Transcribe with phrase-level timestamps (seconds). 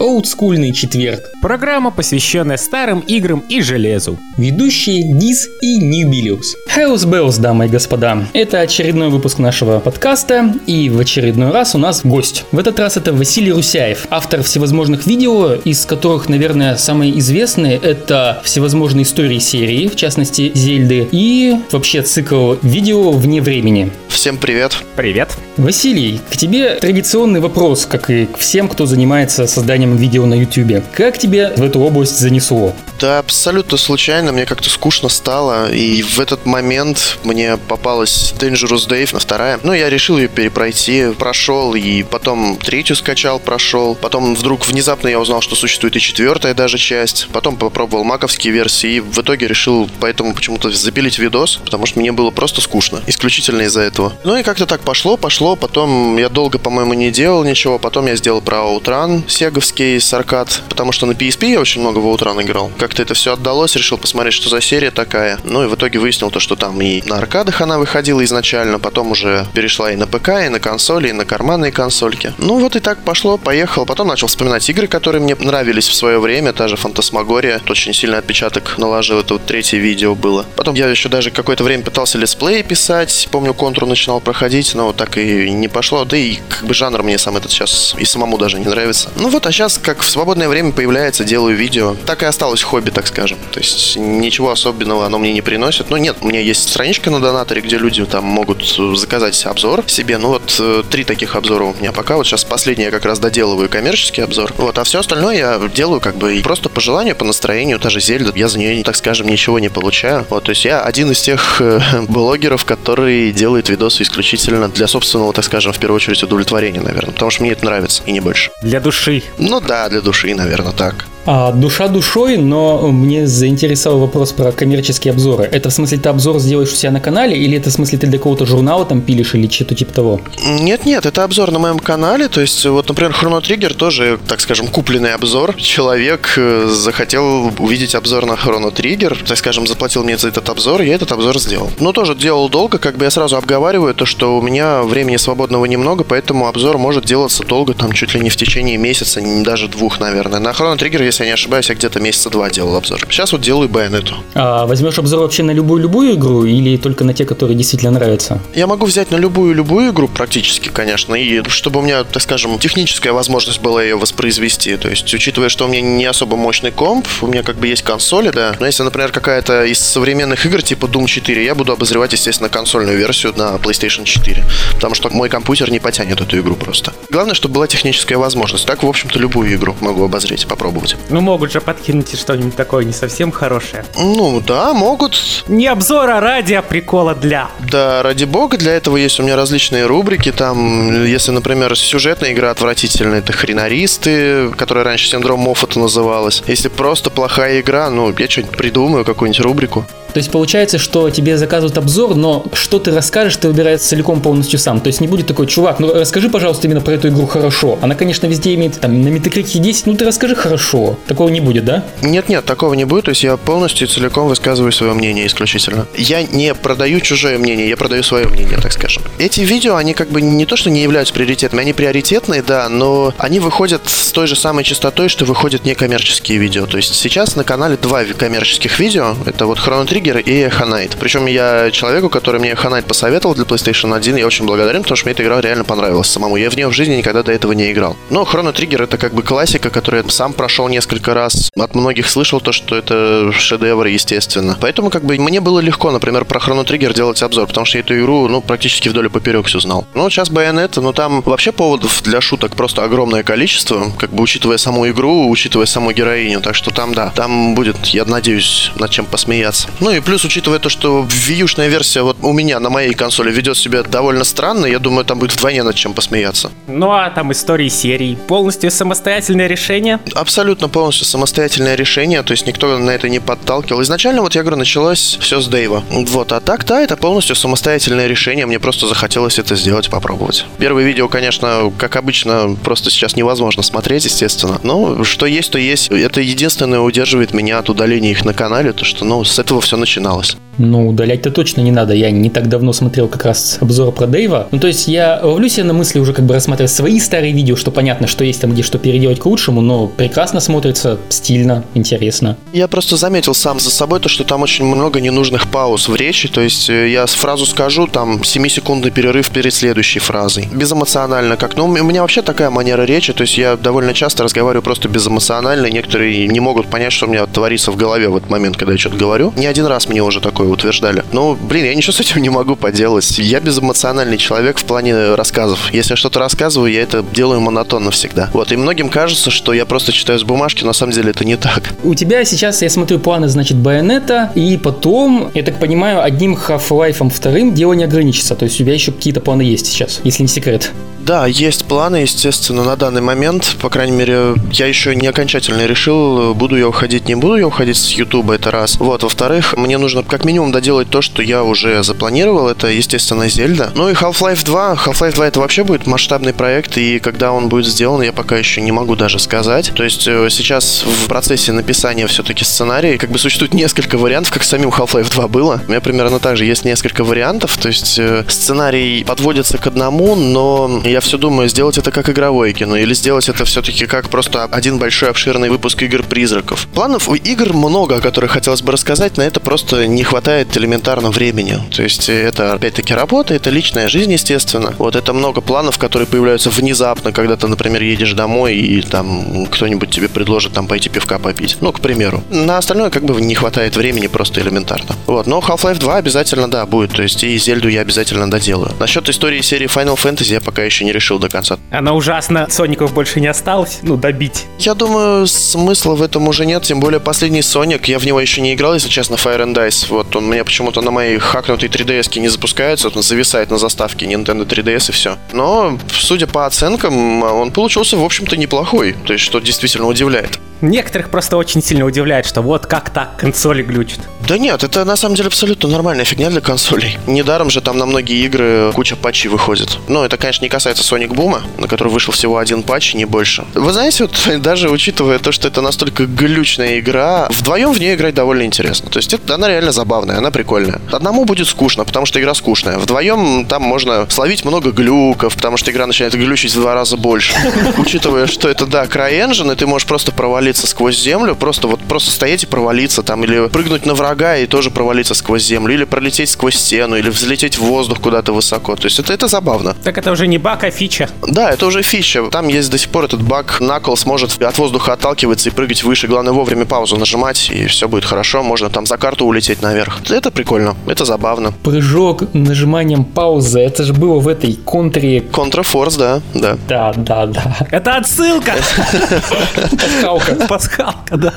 [0.00, 1.30] Олдскульный четверг.
[1.42, 4.18] Программа, посвященная старым играм и железу.
[4.38, 6.56] Ведущие Диз и Ньюбилиус.
[6.74, 8.26] Hells Bells, дамы и господа.
[8.32, 12.46] Это очередной выпуск нашего подкаста, и в очередной раз у нас гость.
[12.50, 18.40] В этот раз это Василий Русяев, автор всевозможных видео, из которых, наверное, самые известные это
[18.42, 23.92] всевозможные истории серии, в частности Зельды, и вообще цикл видео вне времени.
[24.08, 24.76] Всем привет.
[24.96, 25.36] Привет.
[25.56, 30.84] Василий, к тебе традиционный вопрос, как и к всем, кто занимается созданием видео на YouTube.
[30.92, 32.74] Как тебе в эту область занесло?
[33.00, 39.14] Да, абсолютно случайно, мне как-то скучно стало, и в этот момент мне попалась Dangerous Dave
[39.14, 39.58] на вторая.
[39.62, 43.94] Ну, я решил ее перепройти, прошел, и потом третью скачал, прошел.
[43.94, 47.28] Потом вдруг внезапно я узнал, что существует и четвертая даже часть.
[47.32, 52.12] Потом попробовал маковские версии, и в итоге решил поэтому почему-то запилить видос, потому что мне
[52.12, 54.12] было просто скучно, исключительно из-за этого.
[54.24, 58.16] Ну и как-то так пошло, пошло, потом я долго, по-моему, не делал ничего, потом я
[58.16, 62.42] сделал про Outrun сеговский с аркад, потому что на PSP я очень много в Outrun
[62.42, 62.70] играл.
[62.78, 65.38] Как-то это все отдалось, решил посмотреть, что за серия такая.
[65.44, 69.12] Ну и в итоге выяснил то, что там и на аркадах она выходила изначально, потом
[69.12, 72.32] уже перешла и на ПК, и на консоли, и на карманные консольки.
[72.38, 73.86] Ну вот и так пошло, поехал.
[73.86, 77.60] Потом начал вспоминать игры, которые мне нравились в свое время, та же Фантасмагория.
[77.68, 80.44] Очень сильный отпечаток наложил, это вот третье видео было.
[80.56, 85.16] Потом я еще даже какое-то время пытался летсплей писать, помню, контур начинал проходить, но так
[85.18, 86.04] и не пошло.
[86.04, 89.10] Да и как бы жанр мне сам этот сейчас и самому даже не нравится.
[89.16, 91.96] Ну вот, а сейчас как в свободное время появляется, делаю видео.
[92.06, 93.38] Так и осталось хобби, так скажем.
[93.52, 95.90] То есть ничего особенного оно мне не приносит.
[95.90, 98.64] Ну нет, у меня есть страничка на донаторе, где люди там могут
[98.96, 100.18] заказать обзор себе.
[100.18, 102.16] Ну вот э, три таких обзора у меня пока.
[102.16, 104.52] Вот сейчас последний я как раз доделываю коммерческий обзор.
[104.56, 107.78] Вот, а все остальное я делаю как бы просто по желанию, по настроению.
[107.78, 110.26] Та же Зельда, я за нее, так скажем, ничего не получаю.
[110.30, 115.32] Вот, то есть я один из тех э, блогеров, который делает видосы исключительно для собственного,
[115.32, 117.12] так скажем, в первую очередь удовлетворения, наверное.
[117.12, 118.50] Потому что мне это нравится, и не больше.
[118.62, 119.22] Для души.
[119.38, 121.06] Ну да, для души, наверное, так.
[121.26, 125.44] А, душа душой, но мне заинтересовал вопрос про коммерческие обзоры.
[125.44, 128.06] Это в смысле ты обзор сделаешь у себя на канале, или это в смысле ты
[128.06, 130.20] для какого-то журнала там пилишь, или что-то типа того?
[130.60, 132.28] Нет-нет, это обзор на моем канале.
[132.28, 135.54] То есть, вот, например, Chrono Trigger тоже, так скажем, купленный обзор.
[135.56, 140.80] Человек э, захотел увидеть обзор на Chrono Trigger, так скажем, заплатил мне за этот обзор,
[140.82, 141.70] я этот обзор сделал.
[141.78, 145.66] Но тоже делал долго, как бы я сразу обговариваю то, что у меня времени свободного
[145.66, 150.00] немного, поэтому обзор может делаться долго, там чуть ли не в течение месяца, даже двух,
[150.00, 150.40] наверное.
[150.40, 153.00] На Chrono Trigger, если я не ошибаюсь, я где-то месяца два делал обзор.
[153.10, 154.14] Сейчас вот делаю байонету.
[154.34, 158.40] А возьмешь обзор вообще на любую-любую игру или только на те, которые действительно нравятся?
[158.54, 163.12] Я могу взять на любую-любую игру практически, конечно, и чтобы у меня, так скажем, техническая
[163.12, 164.76] возможность была ее воспроизвести.
[164.76, 167.82] То есть, учитывая, что у меня не особо мощный комп, у меня как бы есть
[167.82, 168.56] консоли, да.
[168.60, 172.96] Но если, например, какая-то из современных игр типа Doom 4, я буду обозревать, естественно, консольную
[172.96, 174.44] версию на PlayStation 4.
[174.74, 176.92] Потому что мой компьютер не потянет эту игру просто.
[177.10, 178.66] Главное, чтобы была техническая возможность.
[178.66, 180.96] Так, в общем-то, любую игру могу обозреть, попробовать.
[181.08, 183.84] Ну, могут же подкинуть что-нибудь такое не совсем хорошее.
[183.96, 185.44] Ну, да, могут.
[185.48, 187.48] Не обзора ради, а прикола для.
[187.70, 190.32] Да, ради бога, для этого есть у меня различные рубрики.
[190.32, 196.42] Там, если, например, сюжетная игра отвратительная, это хренаристы, которая раньше синдром Моффата называлась.
[196.46, 199.86] Если просто плохая игра, ну, я что-нибудь придумаю, какую-нибудь рубрику.
[200.12, 204.58] То есть получается, что тебе заказывают обзор, но что ты расскажешь, ты выбираешь целиком полностью
[204.58, 204.80] сам.
[204.80, 207.78] То есть не будет такой, чувак, ну расскажи, пожалуйста, именно про эту игру хорошо.
[207.80, 210.89] Она, конечно, везде имеет там на метакрике 10, ну ты расскажи хорошо.
[211.06, 211.84] Такого не будет, да?
[212.02, 213.06] Нет-нет, такого не будет.
[213.06, 215.86] То есть я полностью целиком высказываю свое мнение исключительно.
[215.96, 219.02] Я не продаю чужое мнение, я продаю свое мнение, так скажем.
[219.18, 223.14] Эти видео, они как бы не то, что не являются приоритетными, они приоритетные, да, но
[223.18, 226.66] они выходят с той же самой частотой, что выходят некоммерческие видео.
[226.66, 229.14] То есть сейчас на канале два коммерческих видео.
[229.26, 230.66] Это вот Chrono Trigger и Эхо
[230.98, 235.06] Причем я человеку, который мне Эхо посоветовал для PlayStation 1, я очень благодарен, потому что
[235.06, 236.36] мне эта игра реально понравилась самому.
[236.36, 237.96] Я в нее в жизни никогда до этого не играл.
[238.10, 241.50] Но Chrono Trigger это как бы классика, которую я сам прошел несколько раз.
[241.58, 244.56] От многих слышал то, что это шедевр, естественно.
[244.62, 247.84] Поэтому как бы мне было легко, например, про Chrono Trigger делать обзор, потому что я
[247.84, 249.86] эту игру, ну, практически вдоль и поперек все знал.
[249.92, 254.56] Ну, сейчас Bayonetta, ну, там вообще поводов для шуток просто огромное количество, как бы учитывая
[254.56, 256.40] саму игру, учитывая саму героиню.
[256.40, 259.68] Так что там, да, там будет, я надеюсь, над чем посмеяться.
[259.80, 263.58] Ну и плюс учитывая то, что вьюшная версия вот у меня на моей консоли ведет
[263.58, 266.50] себя довольно странно, я думаю, там будет вдвойне над чем посмеяться.
[266.66, 268.16] Ну а там истории серий.
[268.16, 270.00] Полностью самостоятельное решение?
[270.14, 273.82] Абсолютно полностью самостоятельное решение, то есть никто на это не подталкивал.
[273.82, 275.82] Изначально, вот я говорю, началось все с Дэйва.
[275.90, 280.44] Вот, а так, да, это полностью самостоятельное решение, мне просто захотелось это сделать, попробовать.
[280.58, 284.60] Первое видео, конечно, как обычно, просто сейчас невозможно смотреть, естественно.
[284.62, 285.88] Но что есть, то есть.
[285.90, 289.76] Это единственное удерживает меня от удаления их на канале, то что, ну, с этого все
[289.76, 290.36] начиналось.
[290.58, 291.94] Ну, удалять-то точно не надо.
[291.94, 294.48] Я не так давно смотрел как раз обзор про Дэйва.
[294.50, 297.56] Ну, то есть я ловлю себя на мысли уже как бы рассматривать свои старые видео,
[297.56, 302.36] что понятно, что есть там где что переделать к лучшему, но прекрасно смотрится, стильно, интересно.
[302.52, 306.28] Я просто заметил сам за собой то, что там очень много ненужных пауз в речи.
[306.28, 310.48] То есть э, я фразу скажу, там 7-секундный перерыв перед следующей фразой.
[310.52, 311.56] Безэмоционально как.
[311.56, 315.70] Ну, у меня вообще такая манера речи, то есть я довольно часто разговариваю просто безэмоционально.
[315.70, 318.78] Некоторые не могут понять, что у меня творится в голове в этот момент, когда я
[318.78, 319.32] что-то говорю.
[319.36, 321.04] Не один раз мне уже такое утверждали.
[321.12, 323.18] Ну, блин, я ничего с этим не могу поделать.
[323.18, 325.72] Я безэмоциональный человек в плане рассказов.
[325.72, 328.28] Если я что-то рассказываю, я это делаю монотонно всегда.
[328.34, 331.24] Вот, и многим кажется, что я просто читаю с бумажки, но на самом деле это
[331.24, 331.74] не так.
[331.82, 337.08] У тебя сейчас, я смотрю, планы, значит, байонета, и потом, я так понимаю, одним Half-Life
[337.10, 338.34] вторым дело не ограничится.
[338.34, 340.72] То есть у тебя еще какие-то планы есть сейчас, если не секрет.
[341.00, 343.56] Да, есть планы, естественно, на данный момент.
[343.60, 347.76] По крайней мере, я еще не окончательно решил, буду я уходить, не буду я уходить
[347.76, 348.76] с Ютуба, это раз.
[348.76, 352.48] Вот, во-вторых, мне нужно как минимум доделать то, что я уже запланировал.
[352.48, 353.70] Это, естественно, Зельда.
[353.74, 354.74] Ну и Half-Life 2.
[354.74, 358.60] Half-Life 2 это вообще будет масштабный проект, и когда он будет сделан, я пока еще
[358.60, 359.72] не могу даже сказать.
[359.74, 364.44] То есть э, сейчас в процессе написания все-таки сценария, как бы существует несколько вариантов, как
[364.44, 365.60] самим Half-Life 2 было.
[365.66, 370.14] У меня примерно так же есть несколько вариантов, то есть э, сценарий подводится к одному,
[370.14, 374.44] но я все думаю, сделать это как игровое кино, или сделать это все-таки как просто
[374.44, 376.66] один большой обширный выпуск игр-призраков.
[376.74, 381.10] Планов у игр много, о которых хотелось бы рассказать, на это просто не хватает элементарно
[381.10, 381.58] времени.
[381.74, 384.74] То есть это, опять-таки, работа, это личная жизнь, естественно.
[384.78, 389.90] Вот это много планов, которые появляются внезапно, когда ты, например, едешь домой и там кто-нибудь
[389.90, 391.56] тебе предложит там пойти пивка попить.
[391.60, 392.22] Ну, к примеру.
[392.30, 394.96] На остальное как бы не хватает времени просто элементарно.
[395.06, 396.92] Вот, но Half-Life 2 обязательно, да, будет.
[396.92, 398.72] То есть и Зельду я обязательно доделаю.
[398.78, 401.58] Насчет истории серии Final Fantasy я пока еще не решил до конца.
[401.70, 404.46] Она ужасно, Соников больше не осталось, ну, добить.
[404.58, 408.40] Я думаю, смысла в этом уже нет, тем более последний Соник, я в него еще
[408.40, 409.86] не играл, если честно, Fire and Dice.
[409.88, 414.46] Вот он мне почему-то на моей хакнутой 3DS не запускается, он зависает на заставке Nintendo
[414.46, 415.16] 3DS и все.
[415.32, 420.38] Но, судя по оценкам, он получился, в общем-то, неплохой, то есть, что действительно удивляет.
[420.60, 424.00] Некоторых просто очень сильно удивляет, что вот как так консоли глючат.
[424.26, 426.98] Да нет, это на самом деле абсолютно нормальная фигня для консолей.
[427.06, 429.78] Недаром же там на многие игры куча патчей выходит.
[429.88, 433.44] Но это, конечно, не касается Sonic Boom, на который вышел всего один патч, не больше.
[433.54, 438.14] Вы знаете, вот даже учитывая то, что это настолько глючная игра, вдвоем в нее играть
[438.14, 438.90] довольно интересно.
[438.90, 440.80] То есть это, она реально забавная, она прикольная.
[440.92, 442.78] Одному будет скучно, потому что игра скучная.
[442.78, 447.32] Вдвоем там можно словить много глюков, потому что игра начинает глючить в два раза больше.
[447.78, 450.12] Учитывая, что это, да, CryEngine, и ты можешь просто
[450.50, 454.46] провалиться сквозь землю, просто вот просто стоять и провалиться там, или прыгнуть на врага и
[454.46, 458.74] тоже провалиться сквозь землю, или пролететь сквозь стену, или взлететь в воздух куда-то высоко.
[458.74, 459.76] То есть это, это забавно.
[459.84, 461.08] Так это уже не баг, а фича.
[461.22, 462.28] Да, это уже фича.
[462.30, 463.58] Там есть до сих пор этот баг.
[463.60, 466.08] Knuckles может от воздуха отталкиваться и прыгать выше.
[466.08, 468.42] Главное вовремя паузу нажимать, и все будет хорошо.
[468.42, 470.00] Можно там за карту улететь наверх.
[470.10, 471.52] Это прикольно, это забавно.
[471.62, 475.20] Прыжок нажиманием паузы, это же было в этой контре...
[475.20, 476.58] Контрафорс, да, да.
[476.68, 477.56] Да, да, да.
[477.70, 478.52] Это отсылка!
[479.70, 480.39] Пасхалка.
[480.48, 481.34] Пасхалка, да.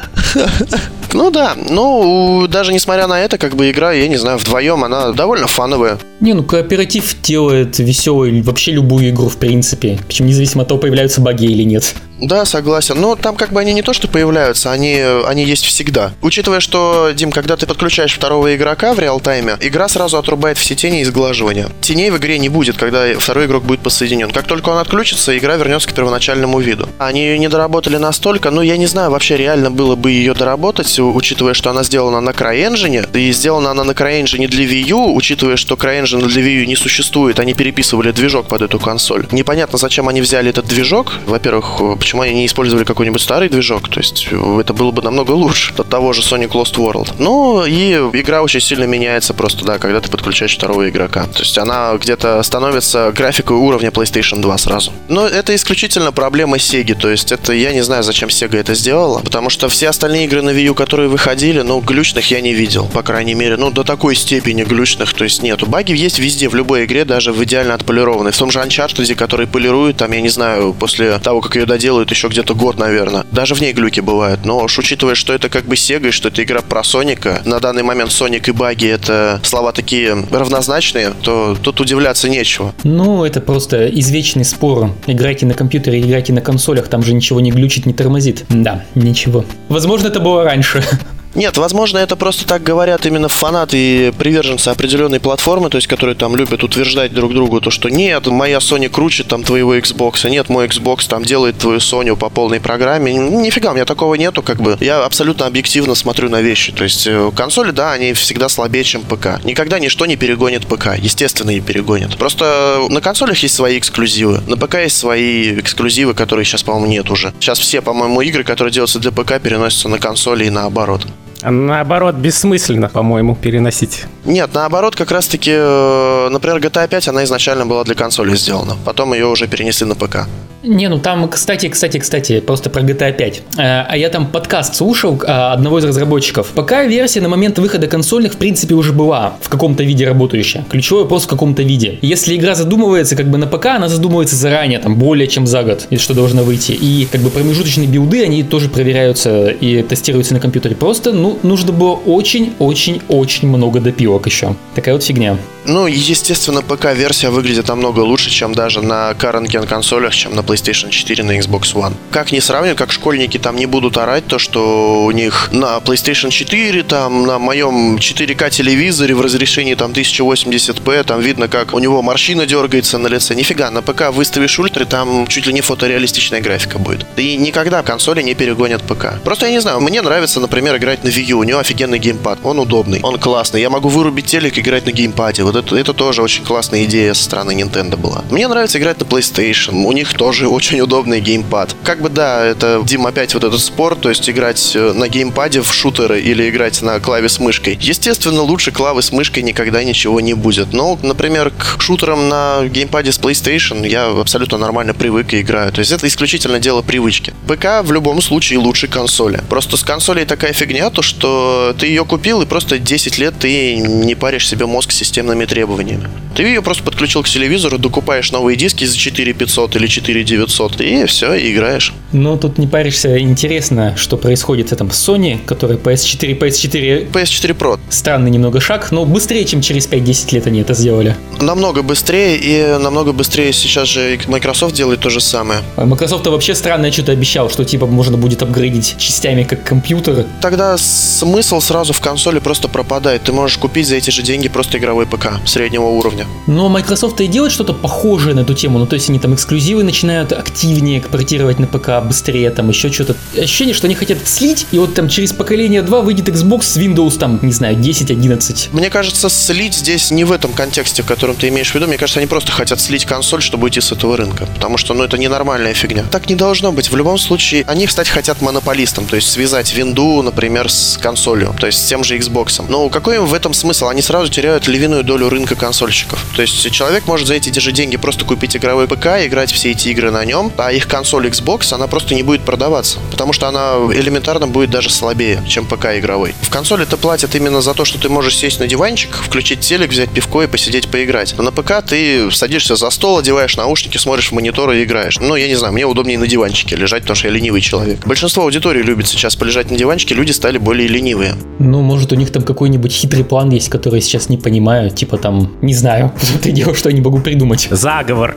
[1.14, 5.12] Ну да, ну даже несмотря на это, как бы игра, я не знаю, вдвоем она
[5.12, 5.98] довольно фановая.
[6.24, 10.00] Не, ну кооператив делает веселый вообще любую игру, в принципе.
[10.08, 11.94] Причем независимо от того, появляются баги или нет.
[12.22, 13.02] Да, согласен.
[13.02, 16.14] Но там как бы они не то, что появляются, они, они есть всегда.
[16.22, 21.02] Учитывая, что, Дим, когда ты подключаешь второго игрока в реал-тайме, игра сразу отрубает все тени
[21.02, 21.68] и сглаживания.
[21.82, 24.32] Теней в игре не будет, когда второй игрок будет подсоединен.
[24.32, 26.88] Как только он отключится, игра вернется к первоначальному виду.
[27.00, 30.98] Они ее не доработали настолько, ну я не знаю, вообще реально было бы ее доработать,
[30.98, 35.58] учитывая, что она сделана на CryEngine, и сделана она на CryEngine для Wii U, учитывая,
[35.58, 39.26] что CryEngine для Wii U не существует, они переписывали движок под эту консоль.
[39.32, 41.14] Непонятно, зачем они взяли этот движок.
[41.26, 45.74] Во-первых, почему они не использовали какой-нибудь старый движок, то есть это было бы намного лучше
[45.78, 47.14] от того же Sonic Lost World.
[47.20, 51.24] Ну и игра очень сильно меняется просто, да, когда ты подключаешь второго игрока.
[51.26, 54.92] То есть она где-то становится графикой уровня PlayStation 2 сразу.
[55.08, 59.20] Но это исключительно проблема Sega, то есть это я не знаю, зачем Sega это сделала,
[59.20, 62.88] потому что все остальные игры на Wii U, которые выходили, ну, глючных я не видел,
[62.88, 65.66] по крайней мере, ну, до такой степени глючных, то есть нету.
[65.66, 68.32] Баги есть везде, в любой игре, даже в идеально отполированной.
[68.32, 72.12] В том же Uncharted, который полирует, там, я не знаю, после того, как ее доделают
[72.12, 73.26] еще где-то год, наверное.
[73.32, 74.46] Даже в ней глюки бывают.
[74.46, 77.60] Но уж учитывая, что это как бы Sega, и что это игра про Соника, на
[77.60, 82.74] данный момент Соник и баги это слова такие равнозначные, то тут удивляться нечего.
[82.84, 84.92] Ну, это просто извечный спор.
[85.08, 88.46] Играйте на компьютере, играйте на консолях, там же ничего не глючит, не тормозит.
[88.50, 89.46] Да, ничего.
[89.70, 90.84] Возможно, это было раньше.
[91.36, 96.16] Нет, возможно, это просто так говорят именно фанаты и приверженцы определенной платформы, то есть которые
[96.16, 100.30] там любят утверждать друг другу то, что нет, моя Sony круче там твоего Xbox, а
[100.30, 103.14] нет, мой Xbox там делает твою Sony по полной программе.
[103.14, 104.78] Нифига, у меня такого нету, как бы.
[104.80, 106.72] Я абсолютно объективно смотрю на вещи.
[106.72, 109.44] То есть э, консоли, да, они всегда слабее, чем ПК.
[109.44, 110.98] Никогда ничто не перегонит ПК.
[110.98, 112.18] Естественно, не перегонит.
[112.18, 114.42] Просто на консолях есть свои эксклюзивы.
[114.48, 117.34] На ПК есть свои эксклюзивы, которые сейчас, по-моему, нет уже.
[117.40, 121.08] Сейчас все, по-моему, игры, которые делаются для ПК, переносятся на консоли и наоборот.
[121.44, 124.06] А наоборот, бессмысленно, по-моему, переносить.
[124.26, 128.78] Нет, наоборот, как раз-таки, э, например, GTA 5, она изначально была для консоли сделана.
[128.86, 130.28] Потом ее уже перенесли на ПК.
[130.64, 133.42] Не, ну там, кстати, кстати, кстати, просто про GTA 5.
[133.58, 136.48] Э, а я там подкаст слушал а, одного из разработчиков.
[136.56, 140.64] Пока версия на момент выхода консольных, в принципе, уже была в каком-то виде работающая.
[140.70, 142.00] Ключевой вопрос в каком-то виде.
[142.02, 145.88] Если игра задумывается как бы на ПК, она задумывается заранее, там, более чем за год,
[145.98, 146.72] что должна выйти.
[146.72, 150.76] И как бы промежуточные билды, они тоже проверяются и тестируются на компьютере.
[150.76, 154.56] Просто, ну, нужно было очень-очень-очень много допилок еще.
[154.76, 155.38] Такая вот фигня.
[155.66, 161.24] Ну, естественно, ПК-версия выглядит намного лучше, чем даже на current консолях, чем на PlayStation 4,
[161.24, 161.94] на Xbox One.
[162.12, 166.32] Как не сравнивать, как школьники там не будут орать, то, что у них на PlayStation
[166.32, 172.02] 4, там, на моем 4К телевизоре в разрешении там 1080p, там видно, как у него
[172.02, 173.34] морщина дергается на лице.
[173.34, 177.06] Нифига, на ПК выставишь ультра, там чуть ли не фотореалистичная графика будет.
[177.16, 179.22] И никогда консоли не перегонят ПК.
[179.24, 182.40] Просто я не знаю, мне нравится, например, играть на Wii U, у него офигенный геймпад,
[182.44, 183.62] он удобный, он классный.
[183.62, 185.53] Я могу вырубить телек и играть на геймпаде.
[185.54, 188.24] Вот это, это тоже очень классная идея со стороны Nintendo была.
[188.32, 191.76] Мне нравится играть на PlayStation, у них тоже очень удобный геймпад.
[191.84, 195.62] Как бы да, это, Дим, опять вот этот спор, то есть играть э, на геймпаде
[195.62, 197.78] в шутеры или играть на клаве с мышкой.
[197.80, 200.74] Естественно, лучше клавы с мышкой никогда ничего не будет.
[200.74, 205.72] Но, например, к шутерам на геймпаде с PlayStation я абсолютно нормально привык и играю.
[205.72, 207.32] То есть это исключительно дело привычки.
[207.48, 209.44] ПК в любом случае лучше консоли.
[209.50, 213.76] Просто с консолей такая фигня, то что ты ее купил и просто 10 лет ты
[213.76, 216.08] не паришь себе мозг системными требованиями.
[216.36, 221.06] Ты ее просто подключил к телевизору, докупаешь новые диски за 4500 или 4 900, и
[221.06, 221.94] все, и играешь.
[222.12, 227.12] Но тут не паришься, интересно, что происходит с этим Sony, который PS4, PS4...
[227.12, 227.80] PS4 Pro.
[227.90, 231.16] Странный немного шаг, но быстрее, чем через 5-10 лет они это сделали.
[231.40, 235.62] Намного быстрее, и намного быстрее сейчас же Microsoft делает то же самое.
[235.76, 240.26] А Microsoft вообще странное что-то обещал, что типа можно будет апгрейдить частями как компьютер.
[240.42, 243.24] Тогда смысл сразу в консоли просто пропадает.
[243.24, 246.28] Ты можешь купить за эти же деньги просто игровой ПК среднего уровня.
[246.48, 249.84] Но Microsoft и делает что-то похожее на эту тему, ну то есть они там эксклюзивы
[249.84, 253.16] начинают начинают активнее портировать на ПК, быстрее, там еще что-то.
[253.38, 257.18] Ощущение, что они хотят слить, и вот там через поколение 2 выйдет Xbox с Windows,
[257.18, 258.70] там, не знаю, 10-11.
[258.72, 261.88] Мне кажется, слить здесь не в этом контексте, в котором ты имеешь в виду.
[261.88, 264.46] Мне кажется, они просто хотят слить консоль, чтобы уйти с этого рынка.
[264.56, 266.04] Потому что, ну, это ненормальная фигня.
[266.12, 266.92] Так не должно быть.
[266.92, 271.68] В любом случае, они, кстати, хотят монополистом, то есть связать винду, например, с консолью, то
[271.68, 272.64] есть с тем же Xbox.
[272.68, 273.88] Но какой им в этом смысл?
[273.88, 276.24] Они сразу теряют львиную долю рынка консольщиков.
[276.36, 279.90] То есть человек может за эти же деньги просто купить игровой ПК, играть все эти
[279.90, 283.74] игры на нем, а их консоль Xbox, она просто не будет продаваться, потому что она
[283.94, 286.34] элементарно будет даже слабее, чем ПК игровой.
[286.42, 289.92] В консоли ты платят именно за то, что ты можешь сесть на диванчик, включить телек,
[289.92, 291.34] взять пивко и посидеть поиграть.
[291.38, 295.20] Но на ПК ты садишься за стол, одеваешь наушники, смотришь в монитор и играешь.
[295.20, 298.06] Ну, я не знаю, мне удобнее на диванчике лежать, потому что я ленивый человек.
[298.06, 301.36] Большинство аудитории любит сейчас полежать на диванчике, люди стали более ленивые.
[301.60, 305.52] Ну, может, у них там какой-нибудь хитрый план есть, который сейчас не понимаю, типа там,
[305.62, 307.68] не знаю, ты делаешь, что я не могу придумать.
[307.70, 308.36] Заговор.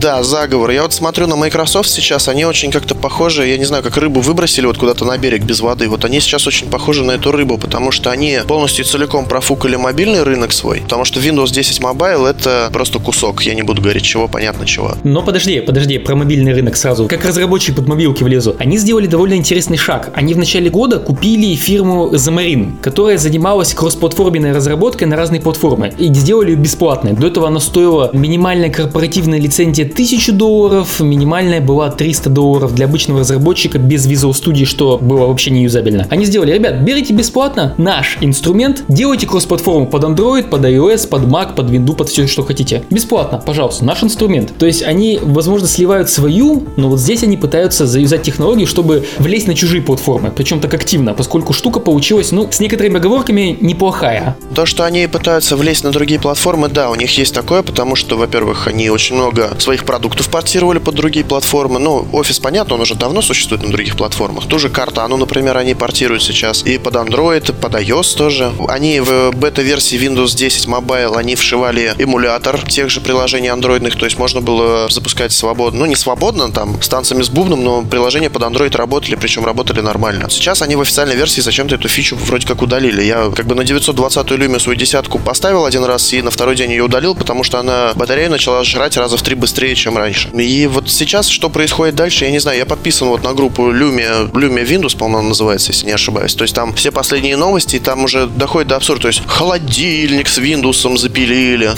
[0.00, 0.70] Да, заговор.
[0.70, 4.20] Я вот смотрю на Microsoft сейчас, они очень как-то похожи, я не знаю, как рыбу
[4.20, 5.88] выбросили вот куда-то на берег без воды.
[5.88, 10.22] Вот они сейчас очень похожи на эту рыбу, потому что они полностью целиком профукали мобильный
[10.22, 14.28] рынок свой, потому что Windows 10 Mobile это просто кусок, я не буду говорить чего,
[14.28, 14.94] понятно чего.
[15.04, 17.06] Но подожди, подожди, про мобильный рынок сразу.
[17.08, 18.56] Как разработчик под мобилки влезу.
[18.58, 20.10] Они сделали довольно интересный шаг.
[20.14, 25.93] Они в начале года купили фирму Xamarin, которая занималась кроссплатформенной разработкой на разные платформы.
[25.98, 27.12] И сделали ее бесплатной.
[27.12, 33.20] До этого она стоила минимальная корпоративная лицензия 1000 долларов, минимальная была 300 долларов для обычного
[33.20, 36.06] разработчика без Visual Studio, что было вообще не юзабельно.
[36.10, 41.54] Они сделали, ребят, берите бесплатно наш инструмент, делайте кросс-платформу под Android, под iOS, под Mac,
[41.54, 42.82] под Windows, под все, что хотите.
[42.90, 44.52] Бесплатно, пожалуйста, наш инструмент.
[44.58, 49.46] То есть они, возможно, сливают свою, но вот здесь они пытаются заюзать технологию, чтобы влезть
[49.46, 54.36] на чужие платформы, причем так активно, поскольку штука получилась, ну, с некоторыми оговорками неплохая.
[54.54, 58.16] То, что они пытаются влезть на другие платформы, да, у них есть такое, потому что,
[58.16, 61.78] во-первых, они очень много своих продуктов портировали под другие платформы.
[61.78, 64.46] Ну, офис, понятно, он уже давно существует на других платформах.
[64.46, 68.52] Ту же Картану, например, они портируют сейчас и под Android, и под iOS тоже.
[68.68, 74.18] Они в бета-версии Windows 10 Mobile, они вшивали эмулятор тех же приложений андроидных, то есть
[74.18, 78.42] можно было запускать свободно, ну не свободно, там, с танцами с бубном, но приложения под
[78.42, 80.28] Android работали, причем работали нормально.
[80.30, 83.02] Сейчас они в официальной версии зачем-то эту фичу вроде как удалили.
[83.02, 86.70] Я как бы на 920-ю люме свою десятку поставил один раз и на второй день
[86.70, 90.28] ее удалил, потому что она батарею начала жрать раза в три быстрее, чем раньше.
[90.28, 92.58] И вот сейчас что происходит дальше, я не знаю.
[92.58, 96.34] Я подписан вот на группу Lumia, Lumia Windows, по-моему, называется, если не ошибаюсь.
[96.36, 99.02] То есть там все последние новости, и там уже доходит до абсурда.
[99.02, 101.72] То есть холодильник с Windows запилили.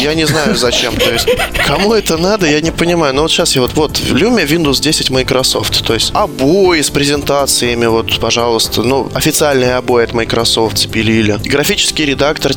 [0.00, 0.96] Я не знаю зачем.
[0.96, 1.28] То есть,
[1.66, 3.14] кому это надо, я не понимаю.
[3.14, 5.86] Но вот сейчас я вот, вот, Lumia Windows 10 Microsoft.
[5.86, 8.82] То есть, обои с презентациями, вот, пожалуйста.
[8.82, 11.38] Ну, официальные обои от Microsoft спилили.
[11.44, 12.54] Графический редактор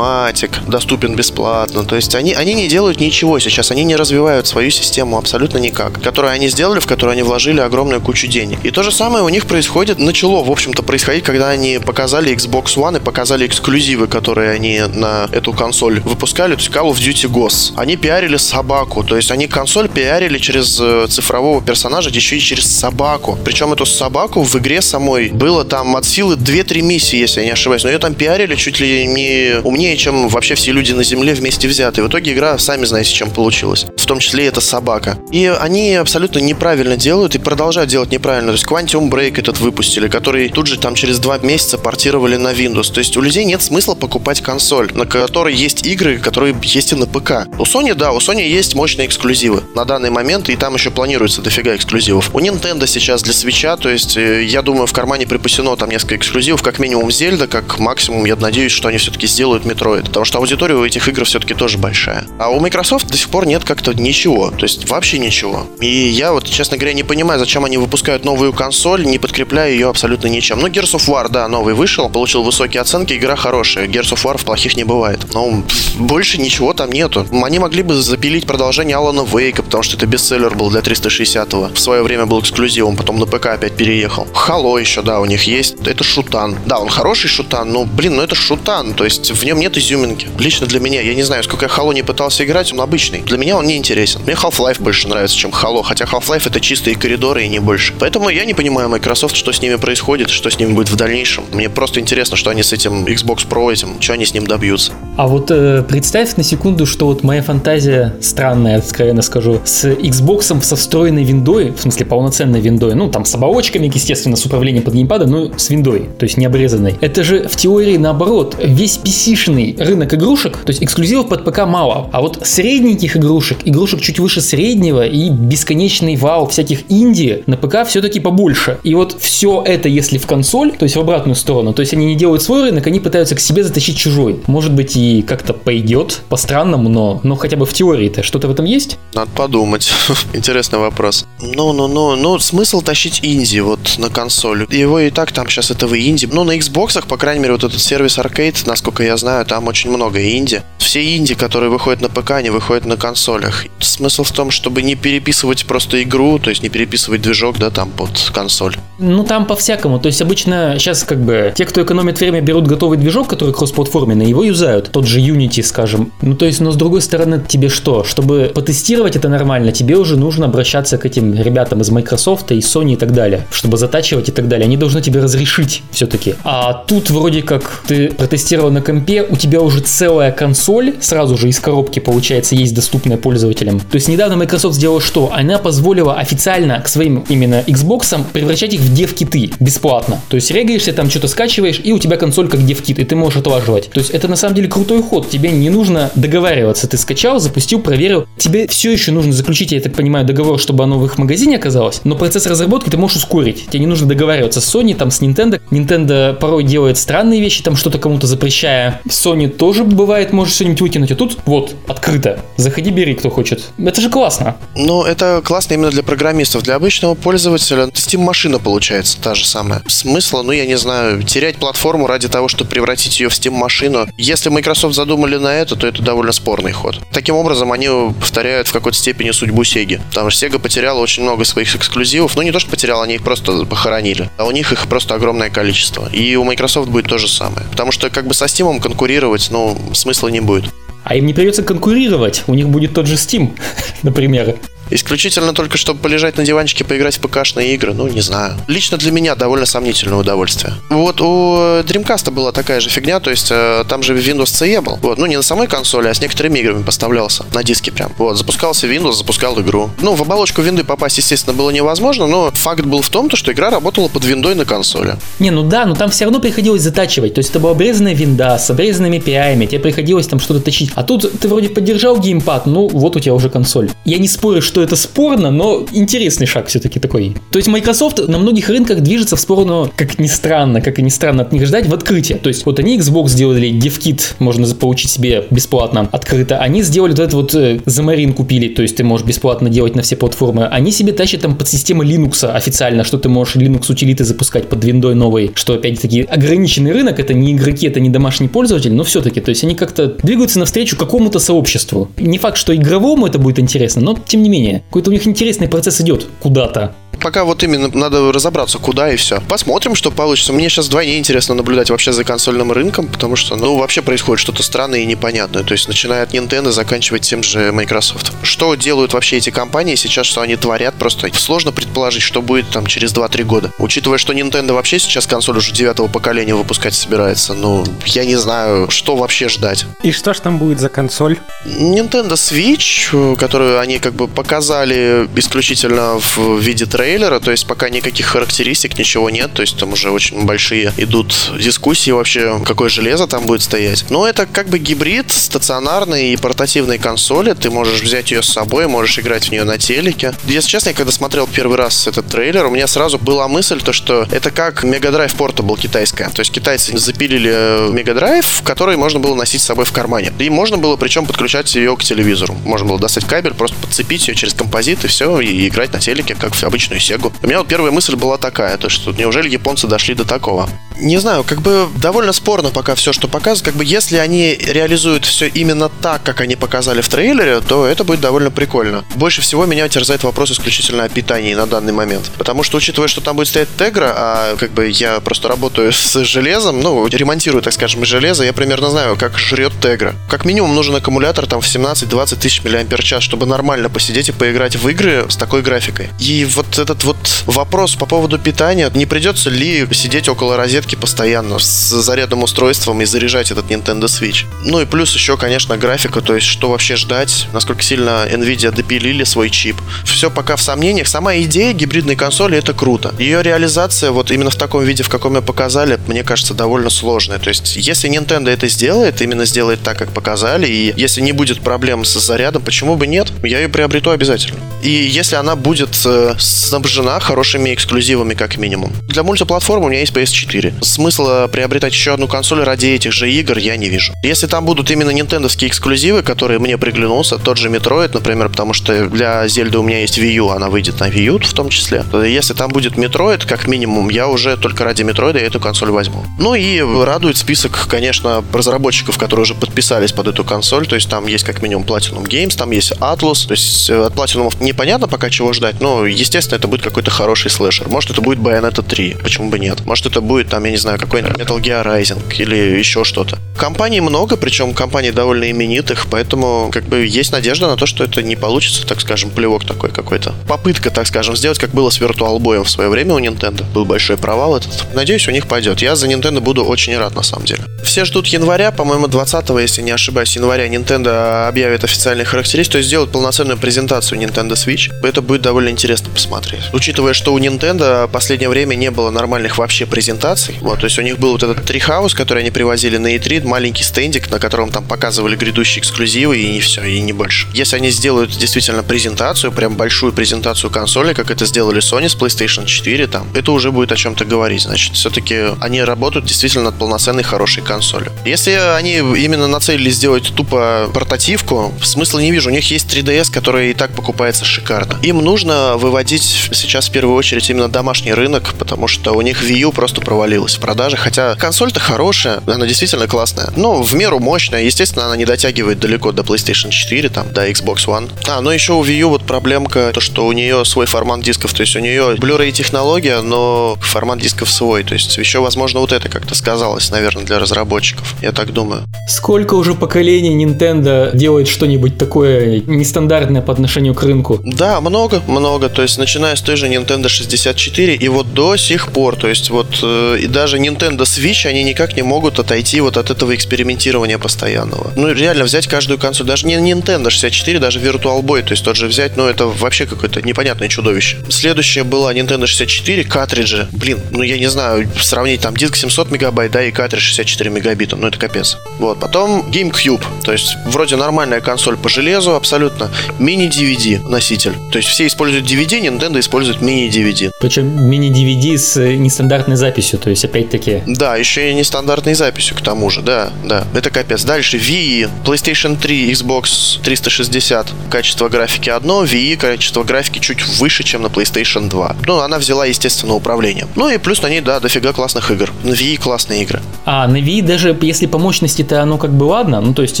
[0.00, 1.84] Textomatic доступен бесплатно.
[1.84, 3.70] То есть, они, они не делают ничего сейчас.
[3.70, 6.00] Они не развивают свою систему абсолютно никак.
[6.00, 8.58] Которую они сделали, в которую они вложили огромную кучу денег.
[8.62, 12.76] И то же самое у них происходит, начало, в общем-то, происходить, когда они показали Xbox
[12.76, 16.54] One и показали эксклюзивы, которые они на эту консоль выпускали.
[16.54, 17.72] То есть, Call of Duty Ghosts.
[17.76, 22.66] Они пиарили собаку, то есть они консоль пиарили через э, цифрового персонажа, еще и через
[22.66, 23.38] собаку.
[23.44, 27.52] Причем эту собаку в игре самой было там от силы 2-3 миссии, если я не
[27.52, 27.84] ошибаюсь.
[27.84, 31.68] Но ее там пиарили чуть ли не умнее, чем вообще все люди на Земле вместе
[31.68, 32.04] взятые.
[32.04, 33.86] В итоге игра, сами знаете, чем получилась.
[34.10, 35.18] Том числе это собака.
[35.30, 38.48] И они абсолютно неправильно делают и продолжают делать неправильно.
[38.50, 42.48] То есть Quantum Break этот выпустили, который тут же там через два месяца портировали на
[42.48, 42.92] Windows.
[42.92, 46.96] То есть у людей нет смысла покупать консоль, на которой есть игры, которые есть и
[46.96, 47.46] на ПК.
[47.56, 51.40] У Sony, да, у Sony есть мощные эксклюзивы на данный момент, и там еще планируется
[51.40, 52.34] дофига эксклюзивов.
[52.34, 56.16] У Nintendo сейчас для свеча, то есть, э, я думаю, в кармане припасено там несколько
[56.16, 60.38] эксклюзивов, как минимум Зельда, как максимум, я надеюсь, что они все-таки сделают Metroid, потому что
[60.38, 62.24] аудитория у этих игр все-таки тоже большая.
[62.40, 65.66] А у Microsoft до сих пор нет как-то ничего, то есть вообще ничего.
[65.80, 69.88] И я вот, честно говоря, не понимаю, зачем они выпускают новую консоль, не подкрепляя ее
[69.88, 70.58] абсолютно ничем.
[70.60, 73.86] Ну, Gears of War, да, новый вышел, получил высокие оценки, игра хорошая.
[73.86, 75.20] Gears of War в плохих не бывает.
[75.34, 75.62] Но
[75.98, 77.26] больше ничего там нету.
[77.42, 81.70] Они могли бы запилить продолжение Алана Вейка, потому что это бестселлер был для 360-го.
[81.74, 84.26] В свое время был эксклюзивом, потом на ПК опять переехал.
[84.34, 85.76] Хало еще, да, у них есть.
[85.86, 86.56] Это шутан.
[86.66, 88.94] Да, он хороший шутан, но, блин, ну это шутан.
[88.94, 90.28] То есть в нем нет изюминки.
[90.38, 93.20] Лично для меня, я не знаю, сколько я Хало не пытался играть, он обычный.
[93.20, 93.89] Для меня он не интересен.
[93.90, 97.92] Мне Half-Life больше нравится, чем Halo, хотя Half-Life это чистые коридоры и не больше.
[97.98, 101.44] Поэтому я не понимаю Microsoft, что с ними происходит, что с ними будет в дальнейшем.
[101.52, 104.92] Мне просто интересно, что они с этим Xbox Pro этим, что они с ним добьются.
[105.16, 110.62] А вот э, представь на секунду, что вот моя фантазия странная, откровенно скажу, с Xbox
[110.62, 114.94] со встроенной виндой, в смысле полноценной виндой, ну там с оболочками, естественно, с управлением под
[114.94, 116.94] геймпада, но с виндой, то есть не обрезанной.
[117.00, 122.08] Это же в теории наоборот, весь PC-шный рынок игрушек, то есть эксклюзивов под ПК мало,
[122.12, 127.86] а вот средненьких игрушек, игрушек чуть выше среднего и бесконечный вал всяких инди на ПК
[127.86, 128.78] все-таки побольше.
[128.82, 132.06] И вот все это, если в консоль, то есть в обратную сторону, то есть они
[132.06, 134.40] не делают свой рынок, они пытаются к себе затащить чужой.
[134.46, 138.64] Может быть и как-то пойдет по-странному, но, но хотя бы в теории-то что-то в этом
[138.64, 138.98] есть?
[139.14, 139.90] Надо подумать.
[140.32, 141.26] Интересный вопрос.
[141.40, 144.66] Ну-ну-ну, ну смысл тащить инди вот на консоль.
[144.70, 146.28] Его и так там сейчас этого инди.
[146.30, 149.90] Ну, на Xbox, по крайней мере, вот этот сервис Arcade, насколько я знаю, там очень
[149.90, 150.62] много инди.
[150.78, 153.59] Все инди, которые выходят на ПК, они выходят на консолях.
[153.80, 157.90] Смысл в том, чтобы не переписывать просто игру, то есть не переписывать движок, да, там
[157.90, 158.76] под консоль.
[158.98, 159.98] Ну, там по-всякому.
[159.98, 164.28] То есть обычно сейчас как бы те, кто экономит время, берут готовый движок, который кроссплатформенный,
[164.28, 164.90] его юзают.
[164.92, 166.12] Тот же Unity, скажем.
[166.20, 168.04] Ну, то есть, но с другой стороны, тебе что?
[168.04, 172.92] Чтобы потестировать это нормально, тебе уже нужно обращаться к этим ребятам из Microsoft и Sony
[172.92, 174.66] и так далее, чтобы затачивать и так далее.
[174.66, 176.34] Они должны тебе разрешить все-таки.
[176.44, 181.48] А тут вроде как ты протестировал на компе, у тебя уже целая консоль сразу же
[181.48, 183.49] из коробки, получается, есть доступная пользователям.
[183.54, 185.32] То есть недавно Microsoft сделала что?
[185.32, 190.20] Она позволила официально к своим именно Xbox превращать их в дев-киты бесплатно.
[190.28, 193.38] То есть регаешься, там что-то скачиваешь, и у тебя консоль как дев-кит, и ты можешь
[193.38, 193.90] отлаживать.
[193.90, 195.28] То есть это на самом деле крутой ход.
[195.28, 196.88] Тебе не нужно договариваться.
[196.88, 198.26] Ты скачал, запустил, проверил.
[198.38, 202.00] Тебе все еще нужно заключить, я так понимаю, договор, чтобы оно в их магазине оказалось.
[202.04, 203.66] Но процесс разработки ты можешь ускорить.
[203.68, 205.60] Тебе не нужно договариваться с Sony, там, с Nintendo.
[205.70, 209.00] Nintendo порой делает странные вещи, там что-то кому-то запрещая.
[209.08, 211.12] Sony тоже бывает, может что-нибудь выкинуть.
[211.12, 212.40] А тут вот, открыто.
[212.56, 213.64] Заходи, бери, кто хочет захочет.
[213.78, 214.56] Это же классно.
[214.74, 216.62] Ну, это классно именно для программистов.
[216.62, 219.82] Для обычного пользователя Steam-машина получается та же самая.
[219.86, 224.08] Смысла, ну, я не знаю, терять платформу ради того, чтобы превратить ее в Steam-машину.
[224.16, 227.00] Если Microsoft задумали на это, то это довольно спорный ход.
[227.12, 227.88] Таким образом, они
[228.20, 230.00] повторяют в какой-то степени судьбу Sega.
[230.10, 232.36] Потому что Sega потеряла очень много своих эксклюзивов.
[232.36, 234.30] Ну, не то, что потеряла, они их просто похоронили.
[234.36, 236.08] А у них их просто огромное количество.
[236.12, 237.66] И у Microsoft будет то же самое.
[237.70, 240.64] Потому что как бы со Steam конкурировать, ну, смысла не будет.
[241.04, 242.44] А им не придется конкурировать.
[242.46, 243.58] У них будет тот же Steam,
[244.02, 244.56] например.
[244.90, 248.54] Исключительно только, чтобы полежать на диванчике, поиграть в ПКшные игры, ну, не знаю.
[248.66, 250.74] Лично для меня довольно сомнительное удовольствие.
[250.88, 254.98] Вот у Dreamcast была такая же фигня, то есть э, там же Windows CE был.
[255.02, 257.44] Вот, ну, не на самой консоли, а с некоторыми играми поставлялся.
[257.54, 258.12] На диске прям.
[258.18, 259.90] Вот, запускался Windows, запускал игру.
[260.00, 263.52] Ну, в оболочку винды попасть, естественно, было невозможно, но факт был в том, то, что
[263.52, 265.16] игра работала под виндой на консоли.
[265.38, 267.34] Не, ну да, но там все равно приходилось затачивать.
[267.34, 270.90] То есть это была обрезанная винда с обрезанными API, тебе приходилось там что-то точить.
[270.94, 273.90] А тут ты вроде поддержал геймпад, ну вот у тебя уже консоль.
[274.04, 277.36] Я не спорю, что это спорно, но интересный шаг все-таки такой.
[277.50, 281.10] То есть Microsoft на многих рынках движется в сторону, как ни странно, как и не
[281.10, 282.38] странно от них ждать, в открытие.
[282.38, 286.58] То есть вот они Xbox сделали, DevKit можно получить себе бесплатно открыто.
[286.58, 290.02] Они сделали вот этот вот э, Xamarin купили, то есть ты можешь бесплатно делать на
[290.02, 290.66] все платформы.
[290.66, 294.84] Они себе тащат там под систему Linux официально, что ты можешь Linux утилиты запускать под
[294.84, 299.40] виндой новой, что опять-таки ограниченный рынок, это не игроки, это не домашний пользователь, но все-таки,
[299.40, 302.08] то есть они как-то двигаются навстречу какому-то сообществу.
[302.18, 305.68] Не факт, что игровому это будет интересно, но тем не менее, какой-то у них интересный
[305.68, 309.40] процесс идет куда-то пока вот именно надо разобраться, куда и все.
[309.48, 310.52] Посмотрим, что получится.
[310.52, 314.62] Мне сейчас вдвойне интересно наблюдать вообще за консольным рынком, потому что, ну, вообще происходит что-то
[314.62, 315.62] странное и непонятное.
[315.62, 318.32] То есть, начиная от Nintendo, заканчивая тем же Microsoft.
[318.42, 322.86] Что делают вообще эти компании сейчас, что они творят, просто сложно предположить, что будет там
[322.86, 323.70] через 2-3 года.
[323.78, 328.90] Учитывая, что Nintendo вообще сейчас консоль уже девятого поколения выпускать собирается, ну, я не знаю,
[328.90, 329.86] что вообще ждать.
[330.02, 331.38] И что ж там будет за консоль?
[331.66, 334.26] Nintendo Switch, которую они как бы
[334.60, 339.94] показали исключительно в виде трейлера, то есть пока никаких характеристик, ничего нет, то есть там
[339.94, 344.04] уже очень большие идут дискуссии вообще, какое железо там будет стоять.
[344.10, 348.86] Но это как бы гибрид стационарной и портативной консоли, ты можешь взять ее с собой,
[348.86, 350.34] можешь играть в нее на телеке.
[350.44, 353.94] Если честно, я когда смотрел первый раз этот трейлер, у меня сразу была мысль, то
[353.94, 356.28] что это как Mega Drive Portable китайская.
[356.28, 360.34] То есть китайцы запилили Mega Drive, который можно было носить с собой в кармане.
[360.38, 362.54] И можно было причем подключать ее к телевизору.
[362.66, 366.34] Можно было достать кабель, просто подцепить ее через композит и все, и играть на телеке,
[366.34, 367.32] как в обычную Сегу.
[367.42, 370.68] У меня вот первая мысль была такая, то что неужели японцы дошли до такого?
[371.00, 373.64] Не знаю, как бы довольно спорно пока все, что показывают.
[373.64, 378.04] Как бы если они реализуют все именно так, как они показали в трейлере, то это
[378.04, 379.04] будет довольно прикольно.
[379.16, 382.30] Больше всего меня терзает вопрос исключительно о питании на данный момент.
[382.36, 386.22] Потому что, учитывая, что там будет стоять Тегра, а как бы я просто работаю с
[386.24, 390.14] железом, ну, ремонтирую, так скажем, железо, я примерно знаю, как жрет Тегра.
[390.28, 394.88] Как минимум нужен аккумулятор там в 17-20 тысяч мАч, чтобы нормально посидеть и поиграть в
[394.88, 396.08] игры с такой графикой.
[396.18, 397.16] И вот этот вот
[397.46, 403.04] вопрос по поводу питания, не придется ли сидеть около розетки постоянно с зарядным устройством и
[403.04, 404.46] заряжать этот Nintendo Switch.
[404.64, 409.24] Ну и плюс еще, конечно, графика, то есть что вообще ждать, насколько сильно Nvidia допилили
[409.24, 409.76] свой чип.
[410.04, 411.08] Все пока в сомнениях.
[411.08, 413.14] Сама идея гибридной консоли это круто.
[413.18, 417.38] Ее реализация вот именно в таком виде, в каком ее показали, мне кажется, довольно сложная.
[417.38, 421.60] То есть если Nintendo это сделает, именно сделает так, как показали, и если не будет
[421.60, 423.32] проблем с зарядом, почему бы нет?
[423.42, 424.60] Я ее приобрету обязательно.
[424.82, 428.92] И если она будет э, снабжена хорошими эксклюзивами, как минимум.
[429.08, 430.84] Для мультиплатформы у меня есть PS4.
[430.84, 434.12] Смысла приобретать еще одну консоль ради этих же игр я не вижу.
[434.22, 439.08] Если там будут именно нинтендовские эксклюзивы, которые мне приглянулся, тот же Metroid, например, потому что
[439.08, 442.04] для Зельды у меня есть Wii U, она выйдет на Wii U в том числе.
[442.12, 446.24] Если там будет Metroid, как минимум, я уже только ради Metroid эту консоль возьму.
[446.38, 451.26] Ну и радует список, конечно, разработчиков, которые уже подписались под эту консоль, то есть там
[451.26, 455.30] есть как минимум Platinum Games, там есть Atlus, то есть э, от Platinum непонятно пока
[455.30, 457.88] чего ждать, но, естественно, это будет какой-то хороший слэшер.
[457.88, 459.84] Может, это будет Bayonetta 3, почему бы нет.
[459.86, 463.38] Может, это будет, там, я не знаю, какой-нибудь Metal Gear Rising или еще что-то.
[463.56, 468.22] Компаний много, причем компаний довольно именитых, поэтому как бы есть надежда на то, что это
[468.22, 470.34] не получится, так скажем, плевок такой какой-то.
[470.48, 473.64] Попытка, так скажем, сделать, как было с Virtual Boy в свое время у Nintendo.
[473.72, 474.86] Был большой провал этот.
[474.94, 475.82] Надеюсь, у них пойдет.
[475.82, 477.64] Я за Nintendo буду очень рад, на самом деле.
[477.84, 482.88] Все ждут января, по-моему, 20 если не ошибаюсь, января Nintendo объявит официальные характеристики, то есть
[482.88, 484.90] сделают полноценную презентацию Nintendo Switch.
[485.02, 486.62] Это будет довольно интересно посмотреть.
[486.72, 490.98] Учитывая, что у Nintendo в последнее время не было нормальных вообще презентаций, вот, то есть
[490.98, 494.70] у них был вот этот Treehouse, который они привозили на E3, маленький стендик, на котором
[494.70, 497.46] там показывали грядущие эксклюзивы, и не все, и не больше.
[497.54, 502.66] Если они сделают действительно презентацию, прям большую презентацию консоли, как это сделали Sony с PlayStation
[502.66, 504.62] 4, там, это уже будет о чем-то говорить.
[504.62, 508.12] Значит, все-таки они работают действительно над полноценной хорошей консолью.
[508.24, 512.50] Если они именно нацелились сделать тупо портативку, смысла не вижу.
[512.50, 514.98] У них есть 3DS, который и так покупается шикарно.
[515.02, 516.22] Им нужно выводить
[516.52, 520.56] сейчас в первую очередь именно домашний рынок, потому что у них Wii U просто провалилась
[520.56, 524.62] в продаже, хотя консоль-то хорошая, она действительно классная, но в меру мощная.
[524.62, 528.10] Естественно, она не дотягивает далеко до PlayStation 4, там, до Xbox One.
[528.28, 531.52] А, но еще у Wii U вот проблемка, то, что у нее свой формат дисков,
[531.52, 535.92] то есть у нее Blu-ray технология, но формат дисков свой, то есть еще, возможно, вот
[535.92, 538.84] это как-то сказалось, наверное, для разработчиков, я так думаю.
[539.08, 544.40] Сколько уже поколений Nintendo делает что-нибудь такое нестандартное по отношению к рынку?
[544.44, 548.92] Да, много, много, то есть начиная с той же Nintendo 64 и вот до сих
[548.92, 552.96] пор, то есть вот э, и даже Nintendo Switch, они никак не могут отойти вот
[552.96, 554.92] от этого экспериментирования постоянного.
[554.96, 558.76] Ну, реально взять каждую консоль, даже не Nintendo 64, даже Virtual Boy, то есть тот
[558.76, 561.18] же взять, ну, это вообще какое-то непонятное чудовище.
[561.30, 563.68] Следующее была Nintendo 64, картриджи.
[563.72, 567.96] Блин, ну, я не знаю, сравнить там диск 700 мегабайт, да, и картридж 64 мегабита,
[567.96, 568.58] ну, это капец.
[568.78, 573.69] Вот, потом GameCube, то есть вроде нормальная консоль по железу абсолютно, мини-DVD
[574.04, 574.54] носитель.
[574.72, 577.30] То есть все используют DVD, Nintendo использует мини-DVD.
[577.40, 580.82] Причем мини-DVD с нестандартной записью, то есть опять-таки...
[580.86, 583.64] Да, еще и нестандартной записью к тому же, да, да.
[583.74, 584.24] Это капец.
[584.24, 587.68] Дальше Wii, PlayStation 3, Xbox 360.
[587.90, 591.96] Качество графики одно, Wii качество графики чуть выше, чем на PlayStation 2.
[592.06, 593.66] Ну, она взяла, естественно, управление.
[593.76, 595.52] Ну и плюс на ней, да, дофига классных игр.
[595.62, 596.60] На Wii классные игры.
[596.84, 600.00] А, на Wii даже если по мощности-то оно как бы ладно, ну то есть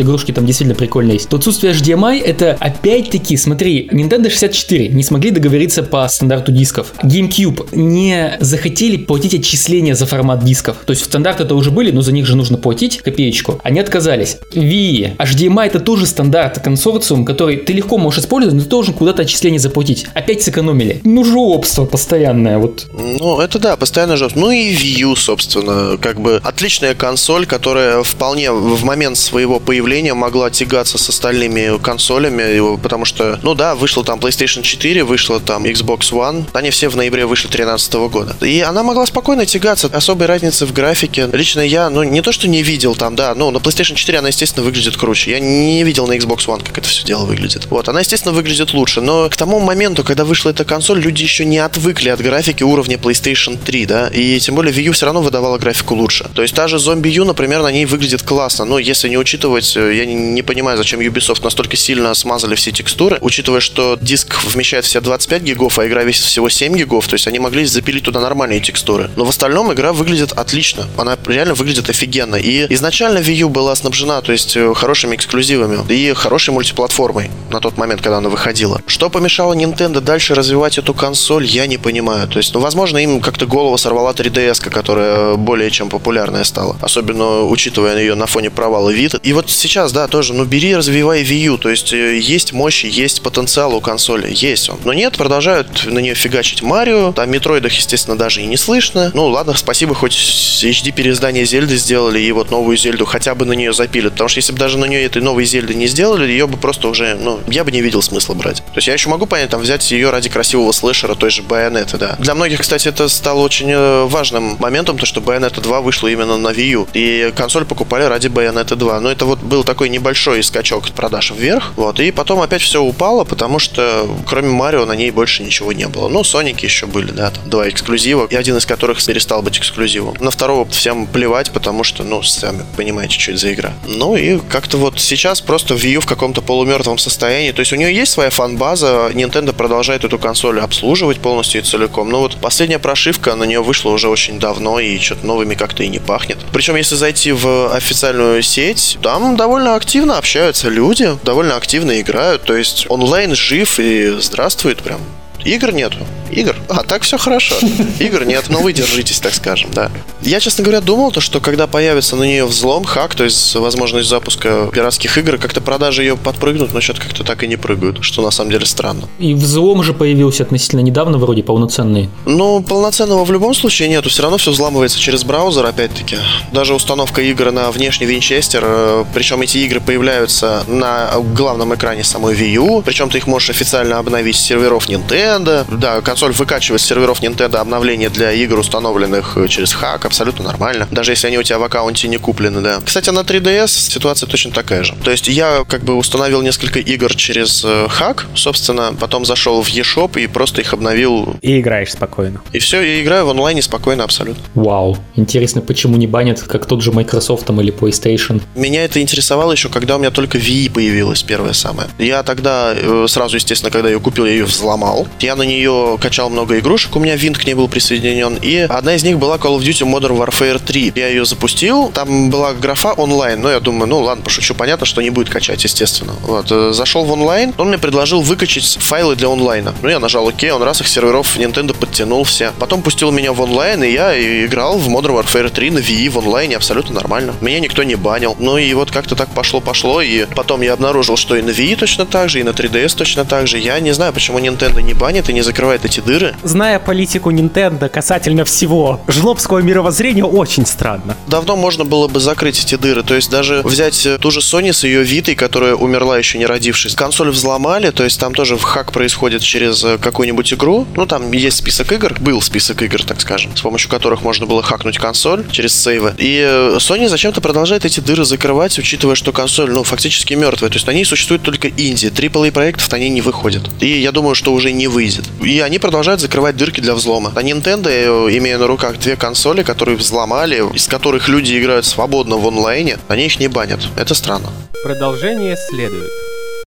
[0.00, 5.30] игрушки там действительно прикольные есть, то отсутствие HDMI это опять-таки, смотри, Nintendo 64 не смогли
[5.30, 6.92] договориться по стандарту дисков.
[7.02, 10.78] GameCube не захотели платить отчисления за формат дисков.
[10.84, 13.60] То есть стандарты это уже были, но за них же нужно платить копеечку.
[13.62, 14.38] Они отказались.
[14.52, 19.22] Wii, HDMI это тоже стандарт, консорциум, который ты легко можешь использовать, но ты должен куда-то
[19.22, 20.06] отчисления заплатить.
[20.14, 21.00] Опять сэкономили.
[21.04, 22.86] Ну, жопство постоянное, вот.
[22.92, 24.40] Ну, это да, постоянно жопство.
[24.40, 30.50] Ну и Wii собственно, как бы отличная консоль, которая вполне в момент своего появления могла
[30.50, 36.12] тягаться с остальными консолями, потому что, ну да, вышла там PlayStation 4, вышла там Xbox
[36.12, 38.36] One, они все в ноябре вышли 2013 года.
[38.40, 41.28] И она могла спокойно тягаться, особой разницы в графике.
[41.32, 44.28] Лично я, ну, не то, что не видел там, да, ну, на PlayStation 4 она,
[44.28, 45.30] естественно, выглядит круче.
[45.30, 47.66] Я не видел на Xbox One, как это все дело выглядит.
[47.70, 51.44] Вот, она, естественно, выглядит лучше, но к тому моменту, когда вышла эта консоль, люди еще
[51.44, 55.22] не отвыкли от графики уровня PlayStation 3, да, и тем более Wii U все равно
[55.22, 56.28] выдавала графику лучше.
[56.34, 59.76] То есть та же Zombie U, например, на ней выглядит классно, но если не учитывать,
[59.76, 64.42] э, я не, не понимаю, зачем Ubisoft настолько сильно смазали все текстуры, учитывая, что диск
[64.44, 68.02] вмещает все 25 гигов, а игра весит всего 7 гигов, то есть они могли запилить
[68.02, 69.08] туда нормальные текстуры.
[69.14, 72.34] Но в остальном игра выглядит отлично, она реально выглядит офигенно.
[72.34, 77.60] И изначально Wii U была снабжена, то есть э, хорошими эксклюзивами и хорошей мультиплатформой на
[77.60, 78.82] тот момент, когда она выходила.
[78.86, 82.26] Что помешало Nintendo дальше развивать эту консоль, я не понимаю.
[82.26, 86.76] То есть, ну, возможно, им как-то голову сорвала 3DS, которая более чем популярная стала.
[86.80, 89.14] Особенно учитывая ее на фоне провала вид.
[89.22, 91.58] И вот сейчас, да, тоже, ну, бери, развивай Wii U.
[91.58, 94.78] То есть, э, есть мощь, есть потенциал у консоли, есть он.
[94.84, 97.12] Но нет, продолжают на нее фигачить Марио.
[97.12, 99.10] Там Метроидах, естественно, даже и не слышно.
[99.14, 103.52] Ну, ладно, спасибо, хоть HD переиздание Зельды сделали, и вот новую Зельду хотя бы на
[103.52, 104.12] нее запилят.
[104.12, 106.88] Потому что если бы даже на нее этой новой Зельды не сделали, ее бы просто
[106.88, 108.58] уже, ну, я бы не видел смысла брать.
[108.58, 111.96] То есть я еще могу понять, там, взять ее ради красивого слэшера, той же Байонеты,
[111.96, 112.16] да.
[112.18, 116.36] Для многих, кстати, это стало очень э, важным моментом, то, что Bayonetta 2 вышла именно
[116.36, 116.88] на Wii U.
[116.94, 119.00] И консоль покупали ради Bayonetta 2.
[119.00, 121.72] Но это вот был такой небольшой скачок продаж вверх.
[121.76, 122.00] Вот.
[122.00, 126.08] И потом опять все упало, потому что кроме Марио на ней больше ничего не было.
[126.08, 130.14] Ну, Соники еще были, да, там два эксклюзива, и один из которых перестал быть эксклюзивом.
[130.20, 133.72] На второго всем плевать, потому что, ну, сами понимаете, что это за игра.
[133.86, 137.52] Ну и как-то вот сейчас просто Wii U в каком-то полумертвом состоянии.
[137.52, 142.08] То есть у нее есть своя фан-база, Nintendo продолжает эту консоль обслуживать полностью и целиком.
[142.10, 145.88] Но вот последняя прошивка на нее вышла уже очень давно, и что-то новыми как-то и
[145.88, 146.38] не пахнет.
[146.52, 152.42] Причем, если зайти в официальную сеть, там довольно активно общаются люди, довольно активно играют.
[152.42, 155.00] То есть онлайн жив и здравствует прям.
[155.44, 155.98] Игр нету.
[156.30, 156.56] Игр?
[156.68, 157.56] А, так все хорошо.
[157.98, 159.90] Игр нет, но вы держитесь, так скажем, да.
[160.22, 164.08] Я, честно говоря, думал, то, что когда появится на нее взлом, хак, то есть возможность
[164.08, 168.22] запуска пиратских игр, как-то продажи ее подпрыгнут, но что-то как-то так и не прыгают, что
[168.22, 169.08] на самом деле странно.
[169.18, 172.10] И взлом же появился относительно недавно, вроде полноценный.
[172.26, 176.16] Ну, полноценного в любом случае нету, все равно все взламывается через браузер, опять-таки.
[176.52, 182.34] Даже установка игр на внешний винчестер, э, причем эти игры появляются на главном экране самой
[182.34, 185.64] Wii U, причем ты их можешь официально обновить с серверов Nintendo, Nintendo.
[185.70, 190.88] Да, консоль выкачивает с серверов Nintendo обновления для игр, установленных э, через хак, абсолютно нормально.
[190.90, 192.80] Даже если они у тебя в аккаунте не куплены, да.
[192.84, 194.94] Кстати, на 3DS ситуация точно такая же.
[195.04, 199.68] То есть я как бы установил несколько игр через э, хак, собственно, потом зашел в
[199.68, 201.36] eShop и просто их обновил.
[201.42, 202.40] И играешь спокойно.
[202.52, 204.42] И все, и играю в онлайне спокойно абсолютно.
[204.54, 204.98] Вау.
[205.16, 208.42] Интересно, почему не банят, как тот же Microsoft там, или PlayStation?
[208.54, 211.88] Меня это интересовало еще, когда у меня только Wii появилась первая самая.
[211.98, 215.06] Я тогда э, сразу, естественно, когда ее купил, я ее взломал.
[215.22, 218.38] Я на нее качал много игрушек, у меня винт к ней был присоединен.
[218.40, 220.92] И одна из них была Call of Duty Modern Warfare 3.
[220.94, 225.02] Я ее запустил, там была графа онлайн, но я думаю, ну ладно, пошучу, понятно, что
[225.02, 226.14] не будет качать, естественно.
[226.22, 229.74] Вот, э, зашел в онлайн, он мне предложил выкачать файлы для онлайна.
[229.82, 232.52] Ну, я нажал ОК, он раз их серверов Nintendo подтянул все.
[232.58, 234.14] Потом пустил меня в онлайн, и я
[234.46, 237.34] играл в Modern Warfare 3 на Wii в онлайне абсолютно нормально.
[237.40, 238.36] Меня никто не банил.
[238.38, 242.06] Ну и вот как-то так пошло-пошло, и потом я обнаружил, что и на Wii точно
[242.06, 243.58] так же, и на 3DS точно так же.
[243.58, 246.36] Я не знаю, почему Nintendo не банит и не закрывает эти дыры.
[246.44, 251.16] Зная политику Nintendo касательно всего жлобского мировоззрения, очень странно.
[251.26, 253.02] Давно можно было бы закрыть эти дыры.
[253.02, 256.46] То есть даже взять э, ту же Sony с ее Витой, которая умерла еще не
[256.46, 256.94] родившись.
[256.94, 260.86] Консоль взломали, то есть там тоже в хак происходит через э, какую-нибудь игру.
[260.94, 264.62] Ну, там есть список игр, был список игр, так скажем, с помощью которых можно было
[264.62, 266.14] хакнуть консоль через сейвы.
[266.18, 270.70] И э, Sony зачем-то продолжает эти дыры закрывать, учитывая, что консоль, ну, фактически мертвая.
[270.70, 272.06] То есть на ней существует только инди.
[272.06, 273.62] AAA проектов на ней не выходит.
[273.80, 275.24] И я думаю, что уже не выйдет.
[275.42, 277.32] И они продолжают закрывать дырки для взлома.
[277.34, 277.88] А Nintendo,
[278.36, 283.24] имея на руках две консоли, которые взломали, из которых люди играют свободно в онлайне, они
[283.24, 283.80] их не банят.
[283.96, 284.50] Это странно.
[284.84, 286.29] Продолжение следует.